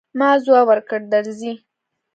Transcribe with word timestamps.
ما 0.19 0.29
ځواب 0.43 0.65
ورکړ، 0.69 0.99
درځئ. 1.13 1.53